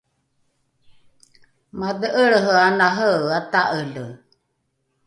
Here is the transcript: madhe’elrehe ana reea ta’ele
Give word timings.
madhe’elrehe 1.79 2.53
ana 2.67 2.87
reea 2.97 3.39
ta’ele 3.51 4.05